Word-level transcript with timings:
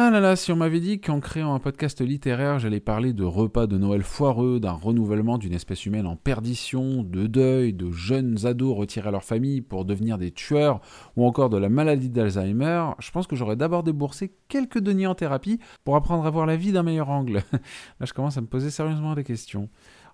Ah 0.00 0.10
là 0.10 0.20
là, 0.20 0.36
si 0.36 0.52
on 0.52 0.56
m'avait 0.56 0.78
dit 0.78 1.00
qu'en 1.00 1.18
créant 1.18 1.54
un 1.54 1.58
podcast 1.58 2.00
littéraire, 2.00 2.60
j'allais 2.60 2.78
parler 2.78 3.12
de 3.12 3.24
repas 3.24 3.66
de 3.66 3.76
Noël 3.76 4.04
foireux, 4.04 4.60
d'un 4.60 4.70
renouvellement 4.70 5.38
d'une 5.38 5.52
espèce 5.52 5.86
humaine 5.86 6.06
en 6.06 6.14
perdition, 6.14 7.02
de 7.02 7.26
deuil, 7.26 7.72
de 7.72 7.90
jeunes 7.90 8.46
ados 8.46 8.76
retirés 8.76 9.08
à 9.08 9.10
leur 9.10 9.24
famille 9.24 9.60
pour 9.60 9.84
devenir 9.84 10.16
des 10.16 10.30
tueurs, 10.30 10.80
ou 11.16 11.26
encore 11.26 11.50
de 11.50 11.56
la 11.56 11.68
maladie 11.68 12.10
d'Alzheimer, 12.10 12.90
je 13.00 13.10
pense 13.10 13.26
que 13.26 13.34
j'aurais 13.34 13.56
d'abord 13.56 13.82
déboursé 13.82 14.32
quelques 14.46 14.78
deniers 14.78 15.08
en 15.08 15.16
thérapie 15.16 15.58
pour 15.82 15.96
apprendre 15.96 16.24
à 16.26 16.30
voir 16.30 16.46
la 16.46 16.54
vie 16.54 16.70
d'un 16.70 16.84
meilleur 16.84 17.10
angle. 17.10 17.42
Là, 17.52 18.06
je 18.06 18.12
commence 18.12 18.38
à 18.38 18.40
me 18.40 18.46
poser 18.46 18.70
sérieusement 18.70 19.16
des 19.16 19.24
questions. 19.24 19.68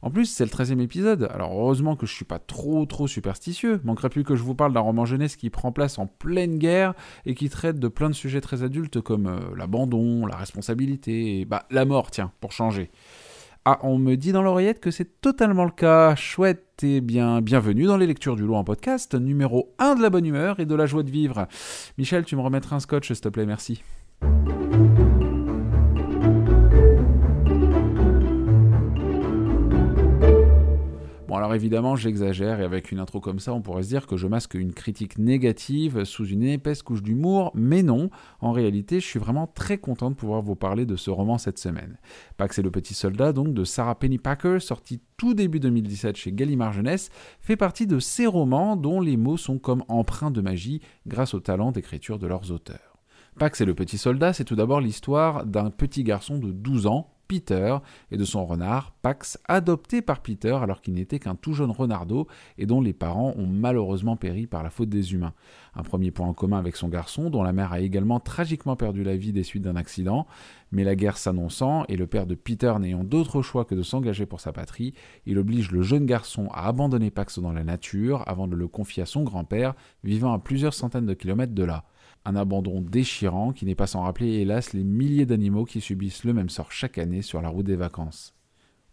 En 0.05 0.11
plus, 0.11 0.27
c'est 0.27 0.45
le 0.45 0.51
13e 0.51 0.83
épisode, 0.83 1.31
alors 1.33 1.59
heureusement 1.59 1.97
que 1.97 2.05
je 2.05 2.13
suis 2.13 2.27
pas 2.27 2.39
trop 2.39 2.85
trop 2.85 3.07
superstitieux. 3.07 3.81
Manquerait 3.85 4.11
plus 4.11 4.23
que 4.23 4.37
je 4.37 4.43
vous 4.43 4.55
parle 4.55 4.75
d'un 4.75 4.81
roman 4.81 5.07
jeunesse 5.07 5.35
qui 5.35 5.49
prend 5.49 5.73
place 5.73 5.99
en 5.99 6.07
pleine 6.07 6.59
guerre 6.59 6.93
et 7.25 7.35
qui 7.35 7.49
traite 7.49 7.79
de 7.79 7.89
plein 7.89 8.11
de 8.11 8.15
sujets 8.15 8.43
très 8.43 8.63
adultes 8.63 9.01
comme 9.01 9.29
euh, 9.29 9.39
l'abandon, 9.57 10.27
la 10.27 10.37
responsabilité, 10.37 11.47
bah 11.47 11.65
la 11.71 11.87
mort, 11.87 12.11
tiens, 12.11 12.33
pour 12.43 12.53
changer. 12.53 12.91
Ah, 13.65 13.79
on 13.83 13.97
me 13.97 14.17
dit 14.17 14.33
dans 14.33 14.43
l'oreillette 14.43 14.79
que 14.79 14.91
c'est 14.91 15.23
totalement 15.23 15.65
le 15.65 15.71
cas. 15.71 16.15
Chouette 16.17 16.85
et 16.85 17.01
bien, 17.01 17.41
bienvenue 17.41 17.85
dans 17.85 17.97
les 17.97 18.07
lectures 18.07 18.37
du 18.37 18.43
lot 18.43 18.57
en 18.57 18.65
podcast, 18.65 19.15
numéro 19.15 19.75
1 19.79 19.95
de 19.95 20.03
la 20.03 20.11
bonne 20.11 20.27
humeur 20.27 20.61
et 20.61 20.67
de 20.67 20.75
la 20.75 20.85
joie 20.85 21.03
de 21.03 21.11
vivre. 21.11 21.49
Michel, 21.97 22.27
tu 22.27 22.37
me 22.37 22.43
remettras 22.43 22.77
un 22.77 22.81
scotch, 22.81 23.07
s'il 23.07 23.21
te 23.23 23.31
plaît, 23.31 23.47
merci. 23.47 23.83
Évidemment, 31.55 31.97
j'exagère 31.97 32.61
et 32.61 32.65
avec 32.65 32.93
une 32.93 32.99
intro 32.99 33.21
comme 33.21 33.39
ça, 33.39 33.53
on 33.53 33.61
pourrait 33.61 33.83
se 33.83 33.89
dire 33.89 34.07
que 34.07 34.17
je 34.17 34.27
masque 34.27 34.55
une 34.55 34.73
critique 34.73 35.19
négative 35.19 36.05
sous 36.05 36.27
une 36.27 36.43
épaisse 36.43 36.83
couche 36.83 37.03
d'humour, 37.03 37.51
mais 37.55 37.83
non, 37.83 38.11
en 38.41 38.53
réalité, 38.53 39.01
je 39.01 39.07
suis 39.07 39.19
vraiment 39.19 39.47
très 39.47 39.79
content 39.79 40.11
de 40.11 40.17
pouvoir 40.17 40.43
vous 40.43 40.57
parler 40.57 40.87
de 40.87 40.97
ce 40.97 41.11
roman 41.11 41.39
cette 41.39 41.59
semaine. 41.59 41.99
Pax 42.37 42.59
et 42.59 42.63
le 42.63 42.71
petit 42.71 42.95
soldat, 42.95 43.33
donc 43.33 43.55
de 43.55 43.65
Sarah 43.65 43.99
Pennypacker, 43.99 44.61
sorti 44.61 45.01
tout 45.17 45.35
début 45.35 45.61
2017 45.61 46.17
chez 46.17 46.33
Gallimard 46.33 46.73
Jeunesse, 46.73 47.11
fait 47.41 47.57
partie 47.57 47.87
de 47.87 47.99
ces 47.99 48.27
romans 48.27 48.77
dont 48.77 49.01
les 49.01 49.17
mots 49.17 49.37
sont 49.37 49.59
comme 49.59 49.85
empreints 49.89 50.31
de 50.31 50.41
magie 50.41 50.81
grâce 51.07 51.35
au 51.35 51.41
talent 51.41 51.73
d'écriture 51.73 52.19
de 52.19 52.27
leurs 52.27 52.51
auteurs. 52.51 52.99
Pax 53.39 53.61
et 53.61 53.65
le 53.65 53.75
petit 53.75 53.99
soldat, 53.99 54.33
c'est 54.33 54.45
tout 54.45 54.55
d'abord 54.55 54.81
l'histoire 54.81 55.45
d'un 55.45 55.71
petit 55.71 56.05
garçon 56.05 56.39
de 56.39 56.53
12 56.53 56.87
ans, 56.87 57.14
Peter 57.29 57.77
et 58.11 58.17
de 58.17 58.25
son 58.25 58.45
renard 58.47 58.93
Pax, 59.03 59.39
adopté 59.47 60.03
par 60.03 60.21
Peter 60.21 60.57
alors 60.61 60.81
qu'il 60.81 60.95
n'était 60.95 61.19
qu'un 61.19 61.35
tout 61.35 61.53
jeune 61.53 61.71
renardeau 61.71 62.27
et 62.59 62.67
dont 62.67 62.81
les 62.81 62.93
parents 62.93 63.35
ont 63.37 63.47
malheureusement 63.47 64.17
péri 64.17 64.47
par 64.47 64.63
la 64.63 64.71
faute 64.71 64.89
des 64.89 65.13
humains. 65.13 65.35
Un 65.75 65.83
premier 65.83 66.11
point 66.11 66.29
en 66.29 66.35
commun 66.35 66.59
avec 66.59 66.77
son 66.77 66.89
garçon, 66.89 67.31
dont 67.31 67.43
la 67.43 67.53
mère 67.53 67.73
a 67.73 67.81
également 67.81 68.21
tragiquement 68.21 68.77
perdu 68.77 69.03
la 69.03 69.17
vie 69.17 69.33
des 69.33 69.43
suites 69.43 69.63
d'un 69.63 69.77
accident, 69.77 70.27
mais 70.73 70.85
la 70.85 70.95
guerre 70.97 71.17
s'annonçant 71.17 71.85
et 71.89 71.97
le 71.97 72.07
père 72.07 72.27
de 72.27 72.35
Peter 72.35 72.73
n'ayant 72.81 73.05
d'autre 73.05 73.43
choix 73.43 73.65
que 73.65 73.75
de 73.75 73.83
s'engager 73.83 74.27
pour 74.27 74.41
sa 74.41 74.53
patrie, 74.53 74.95
il 75.27 75.39
oblige 75.39 75.71
le 75.71 75.83
jeune 75.83 76.07
garçon 76.07 76.49
à 76.53 76.69
abandonner 76.69 77.11
Pax 77.11 77.39
dans 77.39 77.53
la 77.53 77.65
nature 77.65 78.23
avant 78.27 78.49
de 78.49 78.57
le 78.57 78.69
confier 78.69 79.03
à 79.03 79.07
son 79.07 79.23
grand-père, 79.23 79.75
vivant 80.03 80.33
à 80.33 80.39
plusieurs 80.39 80.75
centaines 80.75 81.07
de 81.07 81.15
kilomètres 81.15 81.55
de 81.55 81.65
là. 81.65 81.85
Un 82.25 82.37
abandon 82.37 82.81
déchirant 82.81 83.53
qui 83.53 83.67
n'est 83.67 83.75
pas 83.75 83.87
sans 83.87 84.03
rappeler 84.03 84.41
hélas 84.41 84.73
les 84.73 84.85
milliers 84.85 85.27
d'animaux 85.27 85.65
qui 85.65 85.81
subissent 85.81 86.25
le 86.25 86.33
même 86.33 86.49
sort 86.49 86.73
chaque 86.73 86.99
année 86.99 87.23
sur 87.23 87.43
la 87.43 87.49
route 87.49 87.67
des 87.67 87.77
vacances. 87.77 88.35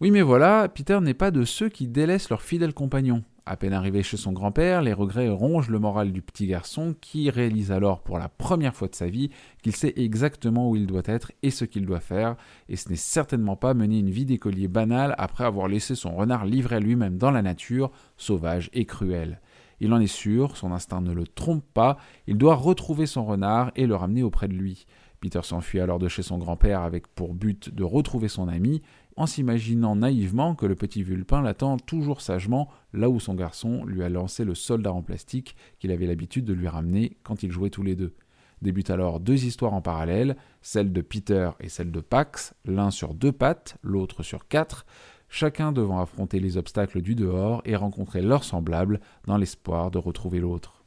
Oui 0.01 0.11
mais 0.11 0.21
voilà, 0.21 0.67
Peter 0.67 0.99
n'est 0.99 1.13
pas 1.13 1.31
de 1.31 1.45
ceux 1.45 1.69
qui 1.69 1.87
délaissent 1.87 2.29
leurs 2.29 2.41
fidèles 2.41 2.73
compagnons. 2.73 3.23
À 3.45 3.57
peine 3.57 3.73
arrivé 3.73 4.03
chez 4.03 4.17
son 4.17 4.33
grand-père, 4.33 4.81
les 4.81 4.93
regrets 4.93 5.29
rongent 5.29 5.69
le 5.69 5.79
moral 5.79 6.11
du 6.11 6.21
petit 6.21 6.45
garçon 6.45 6.95
qui 7.01 7.29
réalise 7.29 7.71
alors 7.71 8.01
pour 8.01 8.19
la 8.19 8.29
première 8.29 8.75
fois 8.75 8.87
de 8.87 8.95
sa 8.95 9.07
vie 9.07 9.31
qu'il 9.63 9.75
sait 9.75 9.93
exactement 9.95 10.69
où 10.69 10.75
il 10.75 10.85
doit 10.85 11.01
être 11.05 11.31
et 11.41 11.49
ce 11.49 11.65
qu'il 11.65 11.85
doit 11.85 11.99
faire, 11.99 12.35
et 12.69 12.75
ce 12.75 12.89
n'est 12.89 12.95
certainement 12.95 13.55
pas 13.55 13.73
mener 13.73 13.99
une 13.99 14.11
vie 14.11 14.25
d'écolier 14.25 14.67
banale 14.67 15.15
après 15.17 15.43
avoir 15.43 15.67
laissé 15.67 15.95
son 15.95 16.15
renard 16.15 16.45
livré 16.45 16.75
à 16.75 16.79
lui-même 16.79 17.17
dans 17.17 17.31
la 17.31 17.41
nature, 17.41 17.91
sauvage 18.15 18.69
et 18.73 18.85
cruelle. 18.85 19.41
Il 19.81 19.91
en 19.93 19.99
est 19.99 20.05
sûr, 20.05 20.57
son 20.57 20.71
instinct 20.71 21.01
ne 21.01 21.11
le 21.11 21.25
trompe 21.25 21.65
pas, 21.73 21.97
il 22.27 22.37
doit 22.37 22.53
retrouver 22.53 23.07
son 23.07 23.25
renard 23.25 23.71
et 23.75 23.87
le 23.87 23.95
ramener 23.95 24.21
auprès 24.21 24.47
de 24.47 24.53
lui. 24.53 24.85
Peter 25.19 25.41
s'enfuit 25.41 25.79
alors 25.79 25.97
de 25.97 26.07
chez 26.07 26.21
son 26.21 26.37
grand-père 26.37 26.81
avec 26.81 27.07
pour 27.07 27.33
but 27.33 27.73
de 27.73 27.83
retrouver 27.83 28.27
son 28.27 28.47
ami, 28.47 28.83
en 29.15 29.25
s'imaginant 29.25 29.95
naïvement 29.95 30.53
que 30.53 30.67
le 30.67 30.75
petit 30.75 31.01
vulpin 31.01 31.41
l'attend 31.41 31.77
toujours 31.77 32.21
sagement 32.21 32.69
là 32.93 33.09
où 33.09 33.19
son 33.19 33.33
garçon 33.33 33.83
lui 33.85 34.03
a 34.03 34.09
lancé 34.09 34.45
le 34.45 34.53
soldat 34.53 34.93
en 34.93 35.01
plastique 35.01 35.55
qu'il 35.79 35.91
avait 35.91 36.05
l'habitude 36.05 36.45
de 36.45 36.53
lui 36.53 36.67
ramener 36.67 37.17
quand 37.23 37.41
ils 37.41 37.51
jouaient 37.51 37.71
tous 37.71 37.83
les 37.83 37.95
deux. 37.95 38.13
Débutent 38.61 38.91
alors 38.91 39.19
deux 39.19 39.45
histoires 39.45 39.73
en 39.73 39.81
parallèle, 39.81 40.37
celle 40.61 40.93
de 40.93 41.01
Peter 41.01 41.49
et 41.59 41.69
celle 41.69 41.91
de 41.91 42.01
Pax, 42.01 42.53
l'un 42.65 42.91
sur 42.91 43.15
deux 43.15 43.31
pattes, 43.31 43.77
l'autre 43.81 44.21
sur 44.21 44.47
quatre, 44.47 44.85
chacun 45.31 45.71
devant 45.71 45.99
affronter 45.99 46.39
les 46.39 46.57
obstacles 46.57 47.01
du 47.01 47.15
dehors 47.15 47.63
et 47.65 47.75
rencontrer 47.75 48.21
leurs 48.21 48.43
semblables 48.43 48.99
dans 49.25 49.37
l'espoir 49.37 49.89
de 49.89 49.97
retrouver 49.97 50.39
l'autre. 50.39 50.83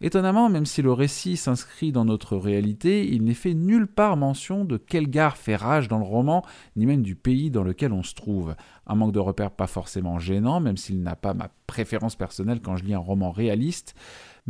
Étonnamment, 0.00 0.48
même 0.48 0.64
si 0.64 0.80
le 0.80 0.92
récit 0.92 1.36
s'inscrit 1.36 1.90
dans 1.90 2.04
notre 2.04 2.36
réalité, 2.36 3.08
il 3.12 3.24
n'est 3.24 3.34
fait 3.34 3.54
nulle 3.54 3.88
part 3.88 4.16
mention 4.16 4.64
de 4.64 4.76
quelle 4.76 5.10
gare 5.10 5.36
fait 5.36 5.56
rage 5.56 5.88
dans 5.88 5.98
le 5.98 6.04
roman, 6.04 6.44
ni 6.76 6.86
même 6.86 7.02
du 7.02 7.16
pays 7.16 7.50
dans 7.50 7.64
lequel 7.64 7.92
on 7.92 8.04
se 8.04 8.14
trouve. 8.14 8.54
Un 8.86 8.94
manque 8.94 9.12
de 9.12 9.18
repères 9.18 9.50
pas 9.50 9.66
forcément 9.66 10.20
gênant, 10.20 10.60
même 10.60 10.76
s'il 10.76 11.02
n'a 11.02 11.16
pas 11.16 11.34
ma 11.34 11.50
préférence 11.66 12.14
personnelle 12.14 12.60
quand 12.62 12.76
je 12.76 12.84
lis 12.84 12.94
un 12.94 12.98
roman 12.98 13.32
réaliste, 13.32 13.96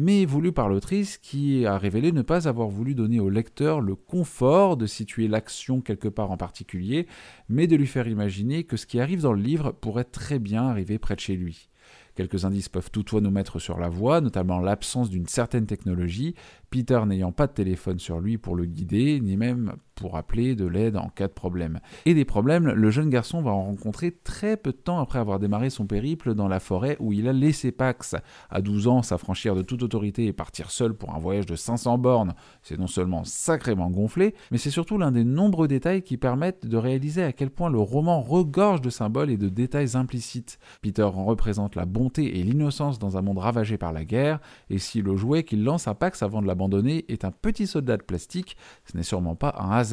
mais 0.01 0.27
voulu 0.27 0.53
par 0.53 0.69
l'autrice 0.69 1.19
qui 1.19 1.67
a 1.67 1.77
révélé 1.77 2.13
ne 2.13 2.23
pas 2.23 2.47
avoir 2.47 2.69
voulu 2.69 2.95
donner 2.95 3.19
au 3.19 3.29
lecteur 3.29 3.81
le 3.81 3.97
confort 3.97 4.77
de 4.77 4.87
situer 4.87 5.27
l'action 5.27 5.81
quelque 5.81 6.07
part 6.07 6.31
en 6.31 6.37
particulier, 6.37 7.09
mais 7.49 7.67
de 7.67 7.75
lui 7.75 7.89
faire 7.89 8.07
imaginer 8.07 8.63
que 8.63 8.77
ce 8.77 8.87
qui 8.87 9.01
arrive 9.01 9.23
dans 9.23 9.33
le 9.33 9.43
livre 9.43 9.73
pourrait 9.73 10.05
très 10.05 10.39
bien 10.39 10.69
arriver 10.69 11.01
près 11.01 11.17
de 11.17 11.21
chez 11.21 11.35
lui. 11.35 11.69
Quelques 12.15 12.45
indices 12.45 12.69
peuvent 12.69 12.93
toutefois 12.93 13.21
nous 13.21 13.33
mettre 13.33 13.59
sur 13.59 13.77
la 13.77 13.89
voie, 13.89 14.21
notamment 14.21 14.61
l'absence 14.61 15.11
d'une 15.11 15.27
certaine 15.27 15.67
technologie, 15.67 16.37
Peter 16.71 17.01
n'ayant 17.05 17.33
pas 17.33 17.49
de 17.49 17.53
téléphone 17.53 17.99
sur 17.99 18.21
lui 18.21 18.39
pour 18.39 18.55
le 18.55 18.67
guider, 18.67 19.19
ni 19.19 19.37
même 19.37 19.75
pour 19.99 20.17
appeler 20.17 20.55
de 20.55 20.67
l'aide 20.67 20.97
en 20.97 21.09
cas 21.09 21.29
de 21.29 21.33
problème. 21.33 21.81
Et 22.07 22.15
des 22.15 22.25
problèmes, 22.25 22.69
le 22.69 22.91
jeune 22.91 23.09
garçon 23.09 23.41
va 23.41 23.53
en 23.53 23.65
rencontrer 23.65 24.13
très 24.13 24.57
peu 24.57 24.73
de 24.73 24.77
temps 24.77 25.01
après 25.01 25.19
avoir 25.19 25.39
démarré 25.39 25.71
son 25.71 25.87
périple 25.87 26.35
dans 26.35 26.49
la 26.49 26.61
forêt 26.61 26.97
où 27.01 27.13
il 27.13 27.29
a 27.29 27.33
laissé 27.33 27.73
Pax. 27.73 28.15
À 28.51 28.61
12 28.61 28.89
ans, 28.89 29.03
s'affranchir 29.03 29.55
de 29.55 29.63
toute 29.63 29.83
autorité 29.83 30.27
et 30.27 30.33
partir 30.33 30.71
seul 30.71 30.95
pour 30.95 31.15
un 31.15 31.19
voyage 31.19 31.47
de 31.47 31.57
500 31.57 31.97
bornes, 31.97 32.35
c'est 32.63 32.79
non 32.79 32.87
seulement 32.87 33.25
sacrément 33.25 33.91
gonflé, 33.91 34.35
mais 34.51 34.59
c'est 34.59 34.71
surtout 34.71 34.99
l'un 34.99 35.13
des 35.13 35.25
nombreux 35.25 35.69
détails 35.69 36.03
qui 36.03 36.17
permettent 36.17 36.67
de 36.67 36.77
réaliser 36.77 37.23
à 37.23 37.33
quel 37.33 37.51
point 37.51 37.71
le 37.71 37.79
roman 37.79 38.21
regorge 38.21 38.81
de 38.81 38.91
symboles 38.91 39.31
et 39.31 39.37
de 39.37 39.49
détails 39.49 39.97
implicites. 39.97 40.59
Peter 40.83 41.03
en 41.03 41.25
représente 41.25 41.77
la 41.77 41.87
bonté 41.87 42.39
et 42.39 42.43
l'innocence 42.43 42.99
dans 42.99 43.17
un 43.17 43.23
monde 43.23 43.39
ravagé 43.39 43.79
par 43.79 43.93
la 43.93 44.05
guerre, 44.05 44.39
et 44.69 44.79
si 44.79 45.01
le 45.01 45.17
jouet 45.17 45.45
qu'il 45.45 45.65
lance 45.65 45.89
à 45.89 45.95
Pax 45.95 46.23
avant 46.23 46.43
de 46.43 46.47
la 46.47 46.55
abandonné 46.59 47.05
est 47.09 47.25
un 47.25 47.31
petit 47.31 47.69
soldat 47.69 47.97
de 47.97 48.03
plastique, 48.03 48.57
ce 48.85 48.97
n'est 48.97 49.05
sûrement 49.05 49.37
pas 49.37 49.55
un 49.61 49.71
hasard. 49.71 49.88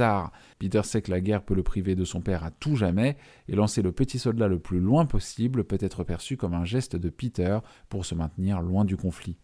Peter 0.60 0.82
sait 0.84 1.02
que 1.02 1.12
la 1.12 1.22
guerre 1.22 1.44
peut 1.44 1.56
le 1.56 1.64
priver 1.64 1.96
de 1.96 2.06
son 2.06 2.22
père 2.22 2.44
à 2.44 2.52
tout 2.52 2.76
jamais, 2.76 3.18
et 3.48 3.56
lancer 3.56 3.82
le 3.82 3.92
petit 3.92 4.20
soldat 4.20 4.48
le 4.48 4.60
plus 4.60 4.80
loin 4.80 5.06
possible 5.06 5.64
peut 5.64 5.78
être 5.80 6.04
perçu 6.04 6.38
comme 6.38 6.54
un 6.54 6.66
geste 6.66 6.96
de 6.96 7.10
Peter 7.10 7.60
pour 7.90 8.06
se 8.06 8.16
maintenir 8.16 8.62
loin 8.62 8.86
du 8.86 8.98
conflit. 8.98 9.38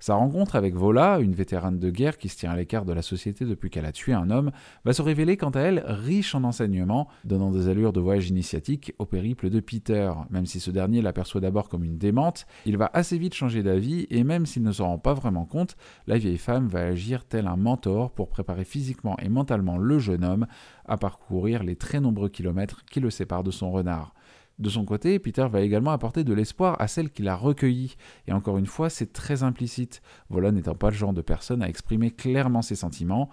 Sa 0.00 0.14
rencontre 0.14 0.56
avec 0.56 0.74
Vola, 0.74 1.18
une 1.20 1.34
vétérane 1.34 1.78
de 1.78 1.90
guerre 1.90 2.16
qui 2.16 2.30
se 2.30 2.38
tient 2.38 2.50
à 2.50 2.56
l'écart 2.56 2.86
de 2.86 2.94
la 2.94 3.02
société 3.02 3.44
depuis 3.44 3.68
qu'elle 3.68 3.84
a 3.84 3.92
tué 3.92 4.14
un 4.14 4.30
homme, 4.30 4.50
va 4.86 4.94
se 4.94 5.02
révéler 5.02 5.36
quant 5.36 5.50
à 5.50 5.60
elle 5.60 5.84
riche 5.86 6.34
en 6.34 6.42
enseignements, 6.42 7.06
donnant 7.26 7.50
des 7.50 7.68
allures 7.68 7.92
de 7.92 8.00
voyage 8.00 8.30
initiatique 8.30 8.94
au 8.98 9.04
périple 9.04 9.50
de 9.50 9.60
Peter. 9.60 10.10
Même 10.30 10.46
si 10.46 10.58
ce 10.58 10.70
dernier 10.70 11.02
l'aperçoit 11.02 11.42
d'abord 11.42 11.68
comme 11.68 11.84
une 11.84 11.98
démente, 11.98 12.46
il 12.64 12.78
va 12.78 12.90
assez 12.94 13.18
vite 13.18 13.34
changer 13.34 13.62
d'avis 13.62 14.06
et 14.08 14.24
même 14.24 14.46
s'il 14.46 14.62
ne 14.62 14.72
s'en 14.72 14.86
rend 14.86 14.98
pas 14.98 15.12
vraiment 15.12 15.44
compte, 15.44 15.76
la 16.06 16.16
vieille 16.16 16.38
femme 16.38 16.66
va 16.66 16.80
agir 16.80 17.26
tel 17.26 17.46
un 17.46 17.56
mentor 17.56 18.10
pour 18.12 18.30
préparer 18.30 18.64
physiquement 18.64 19.18
et 19.18 19.28
mentalement 19.28 19.76
le 19.76 19.98
jeune 19.98 20.24
homme 20.24 20.46
à 20.86 20.96
parcourir 20.96 21.62
les 21.62 21.76
très 21.76 22.00
nombreux 22.00 22.30
kilomètres 22.30 22.86
qui 22.86 23.00
le 23.00 23.10
séparent 23.10 23.44
de 23.44 23.50
son 23.50 23.70
renard. 23.70 24.14
De 24.60 24.68
son 24.68 24.84
côté, 24.84 25.18
Peter 25.18 25.48
va 25.50 25.62
également 25.62 25.90
apporter 25.90 26.22
de 26.22 26.34
l'espoir 26.34 26.76
à 26.80 26.86
celle 26.86 27.10
qu'il 27.10 27.28
a 27.28 27.34
recueillie, 27.34 27.96
et 28.28 28.32
encore 28.32 28.58
une 28.58 28.66
fois, 28.66 28.90
c'est 28.90 29.10
très 29.10 29.42
implicite, 29.42 30.02
voilà 30.28 30.52
n'étant 30.52 30.74
pas 30.74 30.90
le 30.90 30.96
genre 30.96 31.14
de 31.14 31.22
personne 31.22 31.62
à 31.62 31.68
exprimer 31.68 32.10
clairement 32.10 32.60
ses 32.60 32.76
sentiments, 32.76 33.30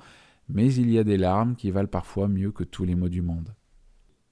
mais 0.48 0.74
il 0.74 0.90
y 0.90 0.98
a 0.98 1.04
des 1.04 1.18
larmes 1.18 1.58
qui 1.58 1.70
valent 1.70 1.90
parfois 1.90 2.30
mieux 2.30 2.54
que 2.54 2.64
tous 2.64 2.86
les 2.86 2.96
mots 2.96 3.10
du 3.10 3.22
monde. 3.22 3.54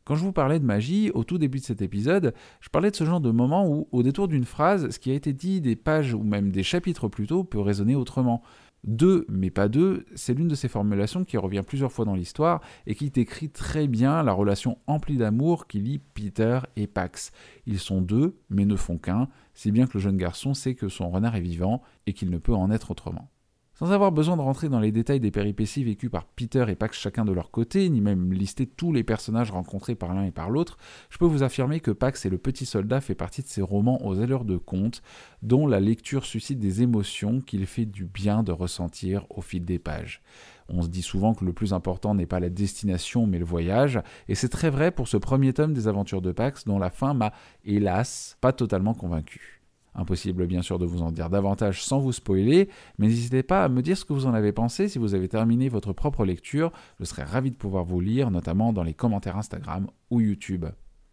Quand 0.06 0.16
je 0.16 0.24
vous 0.24 0.32
parlais 0.32 0.60
de 0.60 0.66
magie, 0.66 1.12
au 1.14 1.26
tout 1.26 1.38
début 1.38 1.58
de 1.58 1.66
cet 1.66 1.82
épisode, 1.82 2.34
je 2.62 2.70
parlais 2.70 2.92
de 2.92 2.96
ce 2.96 3.04
genre 3.04 3.20
de 3.20 3.32
moment 3.32 3.68
où, 3.68 3.90
au 3.92 4.02
détour 4.02 4.30
d'une 4.30 4.46
phrase, 4.46 4.90
ce 4.90 5.00
qui 5.00 5.12
a 5.12 5.16
été 5.16 5.34
dit 5.34 5.60
des 5.60 5.76
pages 5.76 6.14
ou 6.14 6.24
même 6.24 6.52
des 6.52 6.64
chapitres 6.64 7.10
plus 7.10 7.28
tôt 7.28 7.44
peut 7.44 7.60
résonner 7.60 7.96
autrement. 7.96 8.42
Deux, 8.86 9.26
mais 9.30 9.50
pas 9.50 9.68
deux, 9.68 10.06
c'est 10.14 10.36
l'une 10.36 10.48
de 10.48 10.54
ces 10.54 10.68
formulations 10.68 11.24
qui 11.24 11.38
revient 11.38 11.64
plusieurs 11.66 11.92
fois 11.92 12.06
dans 12.06 12.14
l'histoire 12.14 12.62
et 12.86 12.94
qui 12.94 13.10
décrit 13.10 13.50
très 13.50 13.88
bien 13.88 14.22
la 14.22 14.32
relation 14.32 14.78
emplie 14.86 15.18
d'amour 15.18 15.66
qui 15.66 15.80
lie 15.80 16.00
Peter 16.00 16.60
et 16.76 16.86
Pax. 16.86 17.32
Ils 17.66 17.80
sont 17.80 18.02
deux, 18.02 18.38
mais 18.50 18.66
ne 18.66 18.76
font 18.76 19.00
qu'un, 19.00 19.28
si 19.56 19.72
bien 19.72 19.88
que 19.88 19.94
le 19.96 20.02
jeune 20.02 20.18
garçon 20.18 20.54
sait 20.54 20.76
que 20.76 20.88
son 20.88 21.10
renard 21.10 21.36
est 21.36 21.42
vivant 21.42 21.82
et 22.06 22.14
qu'il 22.14 22.30
ne 22.30 22.38
peut 22.38 22.54
en 22.54 22.70
être 22.70 22.92
autrement. 22.92 23.32
Sans 23.78 23.92
avoir 23.92 24.14
besoin 24.14 24.38
de 24.38 24.42
rentrer 24.42 24.70
dans 24.70 24.80
les 24.80 24.94
détails 24.94 25.20
des 25.20 25.32
péripéties 25.32 25.84
vécues 25.84 26.10
par 26.10 26.24
Peter 26.24 26.64
et 26.70 26.76
Pax 26.76 26.98
chacun 26.98 27.26
de 27.26 27.34
leur 27.34 27.52
côté, 27.52 27.90
ni 27.90 28.00
même 28.00 28.32
lister 28.32 28.68
tous 28.68 28.94
les 28.94 29.04
personnages 29.04 29.52
rencontrés 29.52 29.96
par 29.96 30.14
l'un 30.14 30.24
et 30.24 30.32
par 30.32 30.50
l'autre, 30.50 30.78
je 31.10 31.18
peux 31.18 31.26
vous 31.26 31.44
affirmer 31.44 31.82
que 31.82 31.92
Pax 31.92 32.26
et 32.26 32.30
le 32.30 32.38
petit 32.38 32.66
soldat 32.66 33.02
fait 33.02 33.16
partie 33.16 33.42
de 33.42 33.50
ces 33.50 33.62
romans 33.62 34.00
aux 34.06 34.22
allures 34.22 34.46
de 34.46 34.56
conte, 34.56 35.02
dont 35.42 35.68
la 35.68 35.82
lecture 35.82 36.24
suscite 36.24 36.58
des 36.58 36.84
émotions 36.84 37.42
qu'il 37.42 37.66
fait 37.66 37.86
du 37.86 38.06
bien 38.06 38.44
de 38.44 38.54
ressentir 38.54 39.26
au 39.30 39.42
fil 39.42 39.66
des 39.66 39.78
pages. 39.78 40.22
On 40.70 40.82
se 40.82 40.88
dit 40.88 41.02
souvent 41.02 41.34
que 41.34 41.44
le 41.44 41.52
plus 41.52 41.74
important 41.74 42.16
n'est 42.16 42.26
pas 42.26 42.40
la 42.40 42.50
destination 42.50 43.28
mais 43.28 43.40
le 43.40 43.46
voyage, 43.46 44.00
et 44.30 44.36
c'est 44.36 44.48
très 44.48 44.70
vrai 44.70 44.90
pour 44.90 45.10
ce 45.10 45.18
premier 45.18 45.52
tome 45.52 45.74
des 45.74 45.90
aventures 45.90 46.22
de 46.22 46.32
Pax 46.32 46.64
dont 46.64 46.80
la 46.80 46.92
fin 46.92 47.14
m'a, 47.14 47.34
hélas, 47.66 48.38
pas 48.40 48.54
totalement 48.54 48.94
convaincu. 48.94 49.65
Impossible 49.96 50.46
bien 50.46 50.62
sûr 50.62 50.78
de 50.78 50.86
vous 50.86 51.02
en 51.02 51.12
dire 51.12 51.30
davantage 51.30 51.84
sans 51.84 52.00
vous 52.00 52.12
spoiler, 52.12 52.70
mais 52.98 53.08
n'hésitez 53.08 53.44
pas 53.44 53.64
à 53.64 53.70
me 53.70 53.82
dire 53.82 53.98
ce 53.98 54.06
que 54.06 54.14
vous 54.14 54.28
en 54.28 54.34
avez 54.34 54.52
pensé 54.52 54.90
si 54.90 55.00
vous 55.00 55.16
avez 55.16 55.28
terminé 55.28 55.70
votre 55.70 55.94
propre 55.94 56.26
lecture, 56.26 56.72
je 57.00 57.06
serais 57.06 57.24
ravi 57.24 57.52
de 57.52 57.56
pouvoir 57.56 57.86
vous 57.86 58.02
lire, 58.02 58.32
notamment 58.32 58.74
dans 58.74 58.84
les 58.84 58.94
commentaires 58.94 59.38
Instagram 59.38 59.88
ou 60.10 60.22
YouTube. 60.22 60.66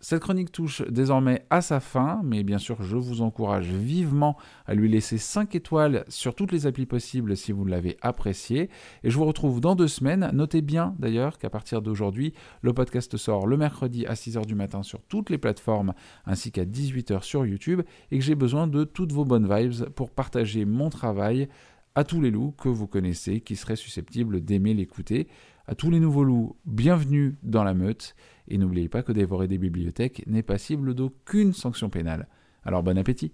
Cette 0.05 0.19
chronique 0.19 0.51
touche 0.51 0.83
désormais 0.91 1.47
à 1.49 1.61
sa 1.61 1.79
fin, 1.79 2.23
mais 2.25 2.43
bien 2.43 2.59
sûr 2.59 2.83
je 2.83 2.97
vous 2.97 3.23
encourage 3.23 3.69
vivement 3.69 4.37
à 4.67 4.75
lui 4.75 4.89
laisser 4.89 5.17
5 5.17 5.55
étoiles 5.55 6.05
sur 6.09 6.35
toutes 6.35 6.51
les 6.51 6.67
applis 6.67 6.87
possibles 6.87 7.37
si 7.37 7.53
vous 7.53 7.65
l'avez 7.65 7.97
apprécié. 8.03 8.69
Et 9.05 9.11
je 9.11 9.17
vous 9.17 9.25
retrouve 9.25 9.61
dans 9.61 9.77
deux 9.77 9.87
semaines. 9.87 10.29
Notez 10.33 10.61
bien 10.61 10.97
d'ailleurs 10.99 11.39
qu'à 11.39 11.51
partir 11.51 11.83
d'aujourd'hui, 11.83 12.35
le 12.63 12.73
podcast 12.73 13.17
sort 13.17 13.47
le 13.47 13.57
mercredi 13.57 14.05
à 14.05 14.15
6h 14.15 14.45
du 14.45 14.57
matin 14.57 14.83
sur 14.83 15.03
toutes 15.03 15.31
les 15.31 15.39
plateformes 15.39 15.95
ainsi 16.27 16.51
qu'à 16.51 16.65
18h 16.65 17.23
sur 17.23 17.47
YouTube 17.47 17.83
et 18.11 18.19
que 18.19 18.25
j'ai 18.25 18.35
besoin 18.35 18.67
de 18.67 18.83
toutes 18.83 19.13
vos 19.13 19.25
bonnes 19.25 19.49
vibes 19.49 19.89
pour 19.91 20.11
partager 20.11 20.65
mon 20.65 20.91
travail 20.91 21.49
à 21.95 22.03
tous 22.03 22.21
les 22.21 22.33
loups 22.33 22.55
que 22.59 22.69
vous 22.69 22.89
connaissez 22.89 23.41
qui 23.41 23.55
seraient 23.55 23.77
susceptibles 23.77 24.41
d'aimer 24.41 24.75
l'écouter. 24.75 25.29
À 25.67 25.77
tous 25.77 25.91
les 25.91 26.01
nouveaux 26.01 26.25
loups, 26.25 26.57
bienvenue 26.67 27.37
dans 27.45 27.63
la 27.63 27.73
meute. 27.73 28.17
Et 28.49 28.59
n'oubliez 28.59 28.89
pas 28.89 29.05
que 29.05 29.13
dévorer 29.13 29.47
des 29.47 29.59
bibliothèques 29.59 30.25
n'est 30.27 30.43
passible 30.43 30.95
d'aucune 30.95 31.53
sanction 31.53 31.89
pénale. 31.89 32.27
Alors 32.65 32.83
bon 32.83 32.99
appétit 32.99 33.33